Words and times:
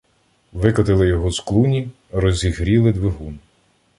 Викотили 0.53 1.07
його 1.07 1.31
з 1.31 1.39
клуні, 1.39 1.89
розігріли 2.11 2.93
двигун. 2.93 3.39